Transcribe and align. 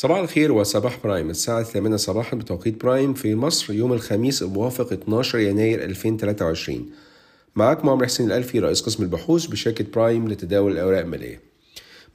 صباح 0.00 0.18
الخير 0.18 0.52
وصباح 0.52 0.98
برايم. 1.04 1.30
الساعة 1.30 1.62
8 1.62 1.96
صباحا 1.96 2.36
بتوقيت 2.36 2.82
برايم 2.82 3.14
في 3.14 3.34
مصر 3.34 3.72
يوم 3.72 3.92
الخميس 3.92 4.42
الموافق 4.42 4.92
12 4.92 5.38
يناير 5.38 5.84
2023 5.84 6.90
معاكم 7.56 7.88
عمر 7.88 8.04
حسين 8.04 8.26
الألفي 8.26 8.58
رئيس 8.58 8.80
قسم 8.80 9.02
البحوث 9.02 9.46
بشركة 9.46 9.84
برايم 9.94 10.28
لتداول 10.28 10.72
الأوراق 10.72 11.00
المالية. 11.00 11.40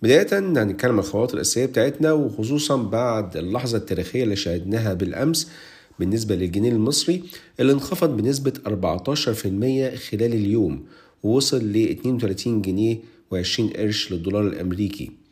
بداية 0.02 0.28
هنتكلم 0.40 0.92
عن 0.92 1.00
الخطوات 1.00 1.34
الأساسية 1.34 1.66
بتاعتنا 1.66 2.12
وخصوصا 2.12 2.76
بعد 2.76 3.38
اللحظة 3.38 3.78
التاريخية 3.78 4.24
اللي 4.24 4.36
شاهدناها 4.36 4.94
بالأمس 4.94 5.52
بالنسبة 6.00 6.36
للجنيه 6.36 6.72
المصري 6.72 7.24
اللي 7.60 7.74
انخفض 7.74 8.18
بنسبة 8.18 8.54
14% 8.68 9.96
خلال 9.96 10.34
اليوم 10.34 10.86
ووصل 11.24 11.64
ل 11.64 11.90
32 11.90 12.62
جنيه 12.62 12.98
و20 13.34 13.78
قرش 13.78 14.12
للدولار 14.12 14.48
الأمريكي. 14.48 15.25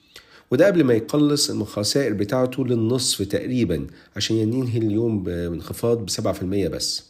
وده 0.54 0.68
قبل 0.68 0.84
ما 0.84 0.93
يقلص 0.93 1.50
الخسائر 1.50 2.14
بتاعته 2.14 2.66
للنصف 2.66 3.21
تقريبا 3.21 3.88
عشان 4.16 4.36
ينهي 4.36 4.78
اليوم 4.78 5.24
بانخفاض 5.24 6.10
في 6.10 6.42
المية 6.42 6.68
بس. 6.68 7.04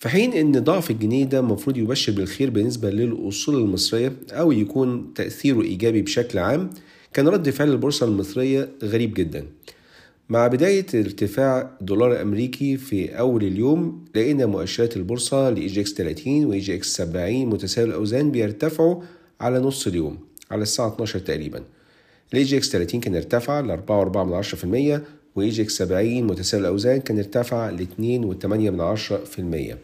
في 0.00 0.08
حين 0.08 0.32
إن 0.32 0.52
ضعف 0.52 0.90
الجنيه 0.90 1.24
ده 1.24 1.38
المفروض 1.38 1.76
يبشر 1.76 2.12
بالخير 2.12 2.50
بالنسبة 2.50 2.90
للأصول 2.90 3.54
المصرية 3.54 4.12
أو 4.32 4.52
يكون 4.52 5.14
تأثيره 5.14 5.62
إيجابي 5.62 6.02
بشكل 6.02 6.38
عام 6.38 6.70
كان 7.12 7.28
رد 7.28 7.50
فعل 7.50 7.70
البورصة 7.70 8.06
المصرية 8.06 8.68
غريب 8.82 9.14
جدا. 9.14 9.46
مع 10.28 10.46
بداية 10.46 10.86
ارتفاع 10.94 11.70
الدولار 11.80 12.12
الأمريكي 12.12 12.76
في 12.76 13.18
أول 13.18 13.44
اليوم 13.44 14.04
لقينا 14.14 14.46
مؤشرات 14.46 14.96
البورصة 14.96 15.50
ل 15.50 15.68
EGX 15.68 15.88
30 15.88 16.44
و 16.44 16.60
EGX 16.60 16.82
70 16.82 17.46
متساوي 17.46 17.88
الأوزان 17.88 18.30
بيرتفعوا 18.30 19.02
على 19.40 19.58
نص 19.58 19.86
اليوم 19.86 20.18
على 20.50 20.62
الساعة 20.62 20.88
12 20.88 21.18
تقريبا. 21.18 21.62
ال 22.34 22.44
EGX 22.44 22.70
30 22.72 23.00
كان 23.00 23.16
ارتفع 23.16 23.60
ل 23.60 23.78
4.4% 23.88 25.00
و 25.36 25.48
EGX 25.48 25.76
70 25.78 26.22
متساوي 26.22 26.60
الأوزان 26.60 27.00
كان 27.00 27.18
ارتفع 27.18 27.70
ل 27.70 27.86
2.8% 29.72 29.76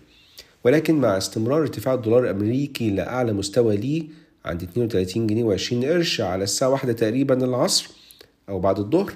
ولكن 0.64 0.94
مع 0.94 1.16
استمرار 1.16 1.62
ارتفاع 1.62 1.94
الدولار 1.94 2.24
الأمريكي 2.24 2.90
لأعلى 2.90 3.32
مستوى 3.32 3.76
ليه 3.76 4.02
عند 4.44 4.62
32 4.62 5.26
جنيه 5.26 5.56
و20 5.56 5.84
قرش 5.84 6.20
على 6.20 6.44
الساعة 6.44 6.68
واحدة 6.68 6.92
تقريبا 6.92 7.44
العصر 7.44 7.90
أو 8.48 8.60
بعد 8.60 8.78
الظهر 8.78 9.12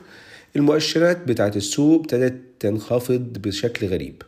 المؤشرات 0.56 1.28
بتاعت 1.28 1.56
السوق 1.56 2.00
ابتدت 2.00 2.41
تنخفض 2.61 3.39
بشكل 3.39 3.87
غريب. 3.87 4.22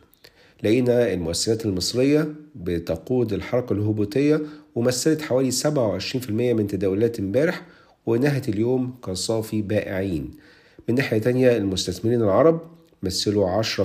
لقينا 0.63 1.13
المؤسسات 1.13 1.65
المصرية 1.65 2.33
بتقود 2.55 3.33
الحركة 3.33 3.73
الهبوطية 3.73 4.41
ومثلت 4.75 5.21
حوالي 5.21 5.51
27% 5.51 6.29
من 6.29 6.67
تداولات 6.67 7.19
امبارح 7.19 7.61
ونهت 8.07 8.49
اليوم 8.49 8.95
كصافي 9.05 9.61
بائعين. 9.61 10.31
من 10.89 10.95
ناحية 10.95 11.17
تانية 11.17 11.57
المستثمرين 11.57 12.21
العرب 12.21 12.61
مثلوا 13.03 13.49
10% 13.49 13.79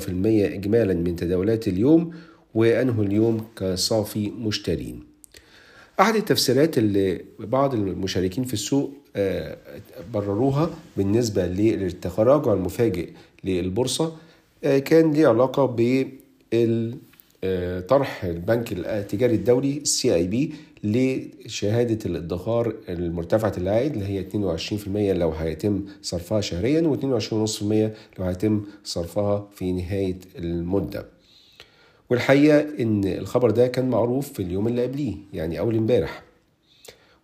إجمالا 0.54 0.94
من 0.94 1.16
تداولات 1.16 1.68
اليوم 1.68 2.10
وأنهوا 2.54 3.04
اليوم 3.04 3.46
كصافي 3.56 4.30
مشترين. 4.30 5.00
أحد 6.00 6.14
التفسيرات 6.14 6.78
اللي 6.78 7.24
بعض 7.38 7.74
المشاركين 7.74 8.44
في 8.44 8.54
السوق 8.54 8.92
برروها 10.14 10.70
بالنسبة 10.96 11.46
للتراجع 11.46 12.52
المفاجئ 12.52 13.08
للبورصة 13.44 14.16
كان 14.62 15.12
ليه 15.12 15.28
علاقة 15.28 15.66
بطرح 17.44 18.24
البنك 18.24 18.72
التجاري 18.72 19.34
الدولي 19.34 19.76
السي 19.78 20.14
اي 20.14 20.26
بي 20.26 20.52
لشهادة 20.84 21.98
الادخار 22.06 22.74
المرتفعة 22.88 23.52
العائد 23.58 23.92
اللي 23.96 24.06
هي 24.06 24.24
22% 25.14 25.18
لو 25.18 25.30
هيتم 25.30 25.84
صرفها 26.02 26.40
شهريا 26.40 26.80
و22.5% 26.96 27.62
لو 28.18 28.24
هيتم 28.24 28.64
صرفها 28.84 29.48
في 29.54 29.72
نهاية 29.72 30.18
المدة. 30.38 31.06
والحقيقة 32.10 32.60
إن 32.80 33.04
الخبر 33.04 33.50
ده 33.50 33.66
كان 33.66 33.90
معروف 33.90 34.32
في 34.32 34.42
اليوم 34.42 34.68
اللي 34.68 34.82
قبليه 34.82 35.14
يعني 35.32 35.58
أول 35.58 35.76
امبارح. 35.76 36.22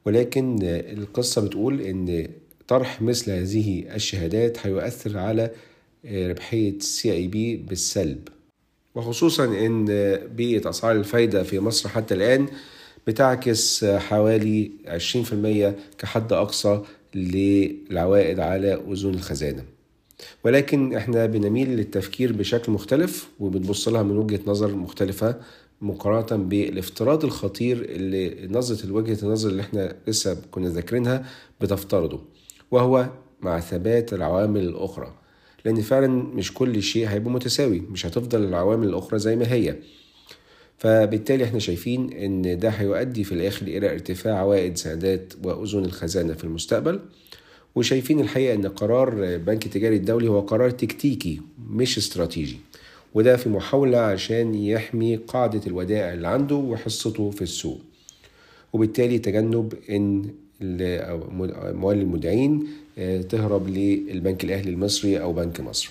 ولكن 0.07 0.59
القصة 0.63 1.47
بتقول 1.47 1.81
إن 1.81 2.29
طرح 2.69 3.03
مثل 3.03 3.31
هذه 3.31 3.95
الشهادات 3.95 4.67
هيؤثر 4.67 5.19
على 5.19 5.51
ربحية 6.13 6.71
السي 6.71 7.13
اي 7.13 7.27
بي 7.27 7.57
بالسلب. 7.57 8.29
وخصوصا 8.95 9.45
إن 9.45 9.85
بيئة 10.37 10.71
أسعار 10.71 10.97
الفايدة 10.97 11.43
في 11.43 11.61
مصر 11.61 11.89
حتى 11.89 12.15
الآن 12.15 12.47
بتعكس 13.07 13.85
حوالي 13.85 14.71
20% 14.87 15.99
كحد 15.99 16.33
أقصى 16.33 16.81
للعوائد 17.15 18.41
على 18.41 18.75
أذون 18.75 19.15
الخزانة. 19.15 19.65
ولكن 20.45 20.95
إحنا 20.95 21.27
بنميل 21.27 21.69
للتفكير 21.69 22.33
بشكل 22.33 22.73
مختلف 22.73 23.29
وبنبص 23.41 23.89
لها 23.89 24.03
من 24.03 24.17
وجهة 24.17 24.41
نظر 24.47 24.75
مختلفة 24.75 25.37
مقارنة 25.81 26.45
بالافتراض 26.45 27.25
الخطير 27.25 27.77
اللي 27.91 28.49
نظرة 28.51 28.93
وجهة 28.93 29.19
النظر 29.23 29.51
اللي 29.51 29.63
إحنا 29.63 29.97
لسه 30.07 30.37
كنا 30.51 30.69
ذاكرينها 30.69 31.27
بتفترضه 31.61 32.21
وهو 32.71 33.09
مع 33.41 33.61
ثبات 33.61 34.13
العوامل 34.13 34.61
الأخرى. 34.61 35.15
لأن 35.65 35.81
فعلا 35.81 36.07
مش 36.09 36.55
كل 36.55 36.83
شيء 36.83 37.07
هيبقى 37.09 37.31
متساوي 37.31 37.81
مش 37.81 38.07
هتفضل 38.07 38.45
العوامل 38.45 38.89
الأخرى 38.89 39.19
زي 39.19 39.37
ما 39.37 39.53
هي. 39.53 39.77
فبالتالي 40.79 41.45
إحنا 41.45 41.59
شايفين 41.59 42.13
إن 42.13 42.59
ده 42.59 42.69
هيؤدي 42.69 43.25
في 43.25 43.33
الآخر 43.33 43.67
إلى 43.67 43.93
ارتفاع 43.93 44.39
عوائد 44.39 44.77
سندات 44.77 45.33
واذون 45.45 45.85
الخزانة 45.85 46.35
في 46.35 46.45
المستقبل. 46.45 47.01
وشايفين 47.75 48.21
الحقيقة 48.21 48.55
إن 48.55 48.67
قرار 48.69 49.25
البنك 49.25 49.67
التجاري 49.67 49.97
الدولي 49.97 50.29
هو 50.29 50.41
قرار 50.41 50.71
تكتيكي 50.71 51.41
مش 51.71 51.99
استراتيجي. 51.99 52.57
وده 53.15 53.37
في 53.37 53.49
محاولة 53.49 53.99
عشان 53.99 54.55
يحمي 54.55 55.17
قاعدة 55.17 55.61
الودائع 55.67 56.13
اللي 56.13 56.29
عنده 56.29 56.55
وحصته 56.55 57.31
في 57.31 57.43
السوق. 57.43 57.81
وبالتالي 58.73 59.19
تجنب 59.19 59.75
إن 59.91 60.31
اموال 60.63 61.99
المودعين 61.99 62.67
تهرب 63.29 63.69
للبنك 63.69 64.45
الأهلي 64.45 64.71
المصري 64.71 65.21
أو 65.21 65.33
بنك 65.33 65.61
مصر. 65.61 65.91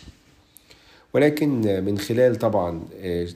ولكن 1.13 1.83
من 1.85 1.97
خلال 1.97 2.35
طبعا 2.35 2.81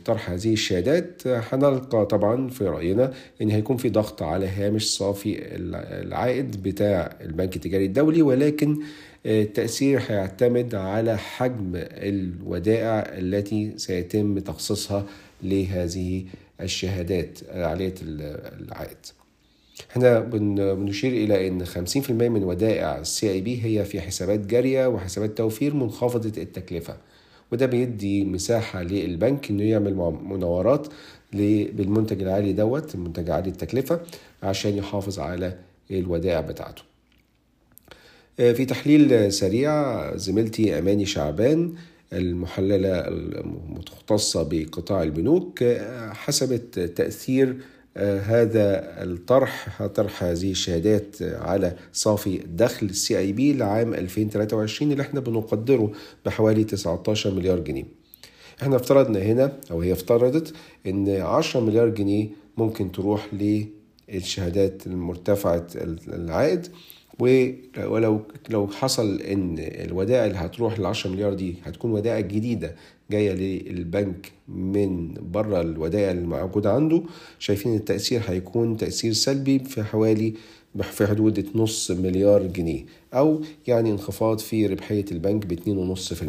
طرح 0.05 0.29
هذه 0.29 0.53
الشهادات 0.53 1.27
هنلقى 1.27 2.05
طبعا 2.05 2.49
في 2.49 2.65
رأينا 2.67 3.13
إن 3.41 3.49
هيكون 3.49 3.77
في 3.77 3.89
ضغط 3.89 4.23
على 4.23 4.47
هامش 4.47 4.97
صافي 4.97 5.37
العائد 6.01 6.63
بتاع 6.63 7.15
البنك 7.21 7.55
التجاري 7.55 7.85
الدولي 7.85 8.21
ولكن 8.21 8.77
التأثير 9.25 10.01
هيعتمد 10.07 10.75
على 10.75 11.17
حجم 11.17 11.71
الودائع 11.75 12.99
التي 13.17 13.73
سيتم 13.77 14.39
تخصيصها 14.39 15.05
لهذه 15.43 16.23
الشهادات 16.61 17.39
عالية 17.49 17.93
العائد. 18.01 18.97
إحنا 19.91 20.19
بنشير 20.73 21.11
إلى 21.11 21.47
إن 21.47 21.65
50% 21.65 22.09
من 22.11 22.43
ودائع 22.43 22.97
ال 22.99 23.31
CIB 23.31 23.63
هي 23.63 23.85
في 23.85 24.01
حسابات 24.01 24.39
جارية 24.39 24.87
وحسابات 24.87 25.37
توفير 25.37 25.73
منخفضة 25.73 26.41
التكلفة. 26.41 26.97
وده 27.51 27.65
بيدي 27.65 28.25
مساحة 28.25 28.83
للبنك 28.83 29.49
إنه 29.49 29.63
يعمل 29.63 29.93
مناورات 30.23 30.87
بالمنتج 31.33 32.21
العالي 32.21 32.53
دوت 32.53 32.95
المنتج 32.95 33.29
عالي 33.29 33.49
التكلفة 33.49 34.01
عشان 34.43 34.77
يحافظ 34.77 35.19
على 35.19 35.57
الودائع 35.91 36.41
بتاعته. 36.41 36.81
في 38.37 38.65
تحليل 38.65 39.33
سريع 39.33 40.15
زميلتي 40.15 40.79
أماني 40.79 41.05
شعبان 41.05 41.73
المحللة 42.13 43.07
المختصة 43.07 44.43
بقطاع 44.51 45.03
البنوك 45.03 45.63
حسبت 46.11 46.79
تأثير 46.79 47.57
هذا 47.97 48.83
الطرح 49.03 49.83
طرح 49.85 50.23
هذه 50.23 50.51
الشهادات 50.51 51.15
على 51.21 51.75
صافي 51.93 52.37
دخل 52.37 52.85
السي 52.85 53.17
اي 53.19 53.31
بي 53.31 53.53
لعام 53.53 53.93
2023 53.93 54.91
اللي 54.91 55.01
إحنا 55.03 55.19
بنقدره 55.19 55.91
بحوالي 56.25 56.63
19 56.63 57.31
مليار 57.31 57.59
جنيه. 57.59 57.83
إحنا 58.61 58.75
افترضنا 58.75 59.19
هنا 59.19 59.57
أو 59.71 59.81
هي 59.81 59.91
افترضت 59.91 60.53
إن 60.87 61.09
10 61.09 61.59
مليار 61.59 61.89
جنيه 61.89 62.27
ممكن 62.57 62.91
تروح 62.91 63.27
للشهادات 64.09 64.87
المرتفعة 64.87 65.67
العائد. 66.07 66.67
ولو 67.19 68.21
لو 68.49 68.67
حصل 68.67 69.21
إن 69.21 69.55
الودائع 69.59 70.25
اللي 70.25 70.37
هتروح 70.37 70.79
ل 70.79 70.85
10 70.85 71.11
مليار 71.11 71.33
دي 71.33 71.55
هتكون 71.65 71.91
ودائع 71.91 72.19
جديدة 72.19 72.75
جاية 73.11 73.33
للبنك 73.71 74.31
من 74.47 75.13
بره 75.31 75.61
الودائع 75.61 76.11
اللي 76.11 76.27
موجودة 76.27 76.73
عنده 76.73 77.01
شايفين 77.39 77.75
التأثير 77.75 78.21
هيكون 78.27 78.77
تأثير 78.77 79.13
سلبي 79.13 79.59
في 79.59 79.83
حوالي 79.83 80.33
في 80.81 81.07
حدود 81.07 81.45
نص 81.55 81.91
مليار 81.91 82.43
جنيه 82.47 82.85
أو 83.13 83.41
يعني 83.67 83.91
انخفاض 83.91 84.39
في 84.39 84.65
ربحية 84.67 85.05
البنك 85.11 85.45
ب 85.45 85.59
2.5% 85.95 86.23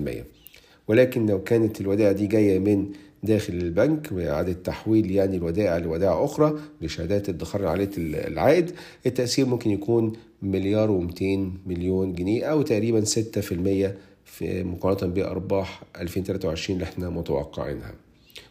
ولكن 0.89 1.27
لو 1.27 1.43
كانت 1.43 1.81
الودائع 1.81 2.13
دي 2.13 2.27
جاية 2.27 2.59
من 2.59 2.87
داخل 3.23 3.53
البنك 3.53 4.13
بإعادة 4.13 4.53
تحويل 4.53 5.11
يعني 5.11 5.37
الودائع 5.37 5.77
لودائع 5.79 6.25
أخرى 6.25 6.55
لشهادات 6.81 7.29
ادخار 7.29 7.67
عالية 7.67 7.91
العائد. 7.99 8.71
التأثير 9.07 9.47
ممكن 9.47 9.71
يكون 9.71 10.13
مليار 10.43 10.91
ومئتين 10.91 11.59
مليون 11.67 12.13
جنيه 12.15 12.45
أو 12.45 12.63
تقريبا 12.63 13.05
ستة 13.05 13.41
في 13.41 13.53
المية 13.53 13.97
في 14.25 14.65
مقارنة 14.65 15.13
بأرباح 15.13 15.83
2023 16.01 16.77
اللي 16.77 16.85
إحنا 16.91 17.11
متوقعينها. 17.11 17.95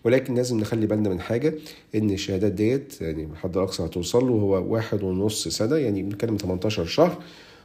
ولكن 0.03 0.35
لازم 0.35 0.59
نخلي 0.59 0.85
بالنا 0.85 1.09
من 1.09 1.19
حاجة 1.19 1.53
إن 1.95 2.09
الشهادات 2.09 2.51
ديت 2.51 3.01
يعني 3.01 3.23
الحد 3.23 3.57
الأقصى 3.57 3.85
هتوصل 3.85 4.27
له 4.27 4.33
هو 4.33 4.73
واحد 4.73 5.03
ونص 5.03 5.47
سنة 5.47 5.75
يعني 5.75 6.03
بنتكلم 6.03 6.37
18 6.37 6.85
شهر 6.85 7.21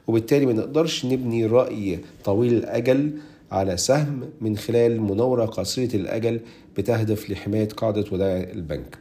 وبالتالي 0.06 0.46
ما 0.46 0.52
نقدرش 0.52 1.06
نبني 1.06 1.46
رأي 1.46 1.98
طويل 2.24 2.54
الأجل 2.54 3.10
على 3.50 3.76
سهم 3.76 4.20
من 4.40 4.56
خلال 4.56 5.00
مناورة 5.00 5.44
قصيرة 5.44 5.96
الأجل 5.96 6.40
بتهدف 6.76 7.30
لحماية 7.30 7.68
قاعدة 7.68 8.04
ودائع 8.12 8.50
البنك. 8.50 8.98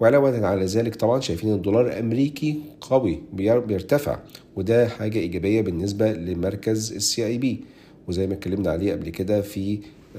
وعلاوة 0.00 0.46
على 0.46 0.64
ذلك 0.64 0.96
طبعا 0.96 1.20
شايفين 1.20 1.52
الدولار 1.52 1.86
الأمريكي 1.86 2.60
قوي 2.80 3.22
بيرتفع 3.32 4.18
وده 4.56 4.88
حاجة 4.88 5.18
إيجابية 5.18 5.60
بالنسبة 5.60 6.12
لمركز 6.12 6.92
السي 6.92 7.26
اي 7.26 7.38
بي 7.38 7.64
وزي 8.08 8.26
ما 8.26 8.34
اتكلمنا 8.34 8.70
عليه 8.70 8.92
قبل 8.92 9.08
كده 9.08 9.40
في 9.40 9.78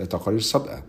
تقارير 0.09 0.39
سابقة. 0.39 0.83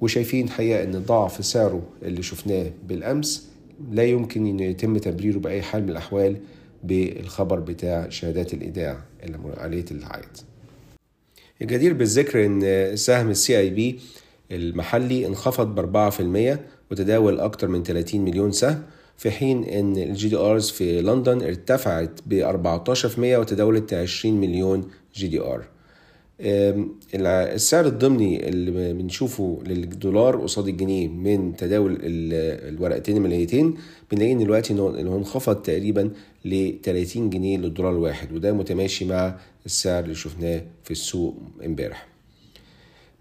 وشايفين 0.00 0.48
حقيقة 0.48 0.84
إن 0.84 0.92
ضعف 0.92 1.44
سعره 1.44 1.82
اللي 2.02 2.22
شفناه 2.22 2.70
بالأمس 2.88 3.48
لا 3.92 4.04
يمكن 4.04 4.46
أن 4.46 4.60
يتم 4.60 4.98
تبريره 4.98 5.38
بأي 5.38 5.62
حال 5.62 5.82
من 5.82 5.90
الأحوال 5.90 6.36
بالخبر 6.84 7.60
بتاع 7.60 8.08
شهادات 8.08 8.54
الإيداع 8.54 8.98
اللي 9.22 9.38
عالية 9.56 9.84
العائد. 9.90 10.53
الجدير 11.62 11.92
بالذكر 11.92 12.46
إن 12.46 12.90
سهم 12.96 13.30
ال 13.30 13.58
CIB 13.58 14.00
المحلي 14.52 15.26
انخفض 15.26 15.74
ب 15.74 16.10
4% 16.56 16.58
وتداول 16.90 17.40
أكثر 17.40 17.68
من 17.68 17.82
30 17.82 18.20
مليون 18.20 18.52
سهم 18.52 18.82
في 19.16 19.30
حين 19.30 19.64
إن 19.64 19.96
ال 19.96 20.28
GDRs 20.28 20.70
في 20.70 21.02
لندن 21.02 21.42
ارتفعت 21.42 22.20
ب 22.26 22.52
14% 22.88 23.18
وتداولت 23.18 23.94
20 23.94 24.40
مليون 24.40 24.90
GDR 25.14 25.64
السعر 26.40 27.86
الضمني 27.86 28.48
اللي 28.48 28.92
بنشوفه 28.92 29.58
للدولار 29.66 30.36
قصاد 30.36 30.68
الجنيه 30.68 31.08
من 31.08 31.56
تداول 31.56 31.98
الورقتين 32.02 33.16
الماليتين 33.16 33.74
بنلاقي 34.12 34.32
إن 34.32 34.38
دلوقتي 34.38 34.72
انه 34.72 35.16
انخفض 35.16 35.56
تقريبا 35.56 36.10
ل 36.44 36.72
30 36.82 37.30
جنيه 37.30 37.58
للدولار 37.58 37.92
الواحد 37.92 38.32
وده 38.32 38.52
متماشي 38.52 39.04
مع 39.04 39.36
السعر 39.66 40.04
اللي 40.04 40.14
شفناه 40.14 40.62
في 40.84 40.90
السوق 40.90 41.34
امبارح. 41.64 42.06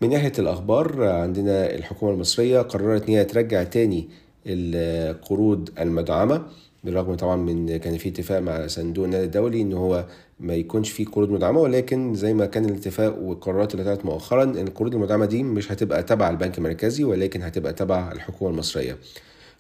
من 0.02 0.10
ناحية 0.10 0.34
الأخبار 0.40 1.04
عندنا 1.04 1.76
الحكومة 1.76 2.12
المصرية 2.12 2.62
قررت 2.62 3.08
إن 3.10 3.16
هي 3.16 3.26
ترجع 3.26 3.64
تاني 3.64 4.10
القروض 4.46 5.70
المدعمة. 5.80 6.46
بالرغم 6.84 7.16
طبعا 7.16 7.36
من 7.36 7.78
كان 7.78 7.98
في 7.98 8.10
اتفاق 8.10 8.40
مع 8.40 8.68
صندوق 8.68 9.06
النقد 9.06 9.22
الدولي 9.24 9.62
إن 9.62 9.74
هو 9.74 10.06
ما 10.40 10.54
يكونش 10.56 10.90
في 10.92 11.06
قروض 11.06 11.30
مدعمة 11.30 11.60
ولكن 11.60 12.14
زي 12.16 12.34
ما 12.34 12.46
كان 12.46 12.66
الاتفاق 12.66 13.18
والقرارات 13.20 13.72
اللي 13.74 13.84
طلعت 13.86 14.06
مؤخرا 14.06 14.44
ان 14.44 14.68
القروض 14.68 14.96
المدعمة 14.96 15.26
دي 15.26 15.44
مش 15.44 15.72
هتبقى 15.72 16.04
تبع 16.04 16.30
البنك 16.30 16.58
المركزي 16.58 17.04
ولكن 17.04 17.42
هتبقى 17.42 17.74
تبع 17.74 18.12
الحكومة 18.12 18.52
المصرية. 18.52 18.98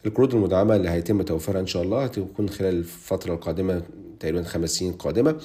القروض 0.05 0.35
المدعمة 0.35 0.75
اللي 0.75 0.89
هيتم 0.89 1.21
توفيرها 1.21 1.59
إن 1.61 1.67
شاء 1.67 1.83
الله 1.83 2.03
هتكون 2.03 2.49
خلال 2.49 2.75
الفترة 2.75 3.33
القادمة 3.33 3.81
تقريبا 4.19 4.43
خمس 4.43 4.69
سنين 4.69 4.91
قادمة 4.93 5.35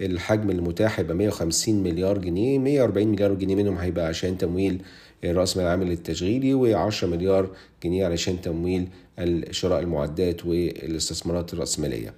الحجم 0.00 0.50
المتاح 0.50 0.98
هيبقى 0.98 1.14
150 1.16 1.82
مليار 1.82 2.18
جنيه 2.18 2.58
140 2.58 3.08
مليار 3.08 3.34
جنيه 3.34 3.54
منهم 3.54 3.76
هيبقى 3.78 4.06
عشان 4.06 4.38
تمويل 4.38 4.82
راس 5.24 5.56
مال 5.56 5.66
العامل 5.66 5.90
التشغيلي 5.92 6.74
و10 6.90 7.04
مليار 7.04 7.50
جنيه 7.84 8.06
علشان 8.06 8.40
تمويل 8.40 8.88
شراء 9.50 9.80
المعدات 9.80 10.46
والاستثمارات 10.46 11.54
الرأسمالية. 11.54 12.14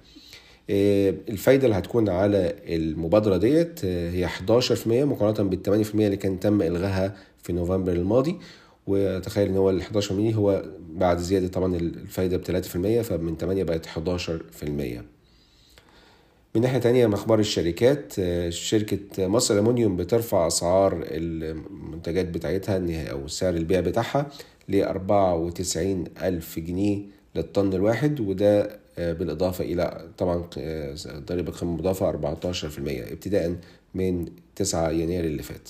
الفايدة 0.69 1.65
اللي 1.65 1.77
هتكون 1.77 2.09
على 2.09 2.55
المبادرة 2.67 3.37
ديت 3.37 3.85
هي 3.85 4.27
11% 4.27 4.87
مقارنة 4.87 5.49
بال 5.49 5.85
8% 5.85 5.95
اللي 5.95 6.17
كان 6.17 6.39
تم 6.39 6.61
إلغائها 6.61 7.15
في 7.43 7.53
نوفمبر 7.53 7.91
الماضي. 7.91 8.35
وتخيل 8.87 9.49
إن 9.49 9.57
هو 9.57 9.69
ال 9.69 9.81
11% 9.81 10.11
هو 10.11 10.63
بعد 10.89 11.17
زيادة 11.17 11.47
طبعا 11.47 11.75
الفايدة 11.75 12.37
ب 12.37 12.43
3% 12.43 13.01
فمن 13.01 13.37
8 13.37 13.63
بقت 13.63 13.85
11% 13.85 15.14
من 16.55 16.61
ناحية 16.61 16.77
تانية 16.77 17.07
أخبار 17.13 17.39
الشركات 17.39 18.13
شركة 18.49 19.27
مصر 19.27 19.53
الألمنيوم 19.53 19.97
بترفع 19.97 20.47
أسعار 20.47 21.03
المنتجات 21.11 22.25
بتاعتها 22.25 23.07
أو 23.11 23.27
سعر 23.27 23.53
البيع 23.53 23.79
بتاعها 23.79 24.29
ل 24.69 24.81
94 24.83 26.03
ألف 26.21 26.59
جنيه 26.59 26.99
للطن 27.35 27.73
الواحد 27.73 28.19
وده 28.19 28.79
بالإضافة 28.97 29.63
إلى 29.63 30.09
طبعا 30.17 30.43
ضريبة 31.07 31.51
قيمة 31.51 31.73
مضافة 31.73 32.11
14% 32.11 32.11
ابتداء 33.11 33.55
من 33.93 34.25
9 34.55 34.91
يناير 34.91 35.23
اللي 35.25 35.43
فات. 35.43 35.69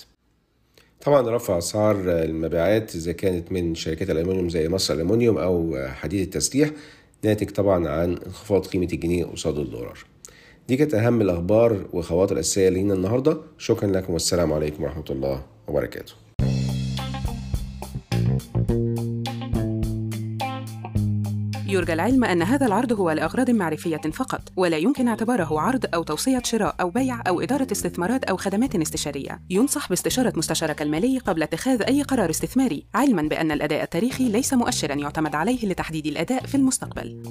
طبعا 1.01 1.35
رفع 1.35 1.57
أسعار 1.57 1.95
المبيعات 1.99 2.95
إذا 2.95 3.11
كانت 3.11 3.51
من 3.51 3.75
شركات 3.75 4.09
الألمنيوم 4.09 4.49
زي 4.49 4.69
مصر 4.69 4.93
الألمنيوم 4.93 5.37
أو 5.37 5.77
حديد 5.87 6.21
التسليح 6.21 6.71
ناتج 7.23 7.49
طبعا 7.49 7.89
عن 7.89 8.17
انخفاض 8.17 8.65
قيمة 8.67 8.87
الجنيه 8.93 9.25
قصاد 9.25 9.57
الدولار. 9.59 10.14
دي 10.67 10.77
كانت 10.77 10.93
أهم 10.93 11.21
الأخبار 11.21 11.85
والخواطر 11.93 12.33
الأساسية 12.33 12.69
لينا 12.69 12.93
النهاردة. 12.93 13.37
شكرا 13.57 13.91
لكم 13.91 14.13
والسلام 14.13 14.53
عليكم 14.53 14.83
ورحمة 14.83 15.05
الله 15.09 15.41
وبركاته. 15.67 16.13
يرجى 21.67 21.93
العلم 21.93 22.23
أن 22.23 22.41
هذا 22.41 22.65
العرض 22.65 22.93
هو 22.93 23.11
لأغراض 23.11 23.49
معرفية 23.49 23.97
فقط 23.97 24.41
ولا 24.55 24.77
يمكن 24.77 25.07
اعتباره 25.07 25.59
عرض 25.59 25.85
أو 25.93 26.03
توصية 26.03 26.41
شراء 26.45 26.75
أو 26.81 26.89
بيع 26.89 27.21
أو 27.27 27.41
إدارة 27.41 27.67
استثمارات 27.71 28.23
أو 28.23 28.37
خدمات 28.37 28.75
استشارية. 28.75 29.41
ينصح 29.49 29.89
باستشارة 29.89 30.33
مستشارك 30.37 30.81
المالي 30.81 31.17
قبل 31.17 31.43
اتخاذ 31.43 31.81
أي 31.81 32.01
قرار 32.01 32.29
استثماري 32.29 32.85
علما 32.93 33.21
بأن 33.21 33.51
الأداء 33.51 33.83
التاريخي 33.83 34.29
ليس 34.29 34.53
مؤشرا 34.53 34.93
يعتمد 34.93 35.35
عليه 35.35 35.65
لتحديد 35.65 36.05
الأداء 36.05 36.45
في 36.45 36.55
المستقبل. 36.55 37.23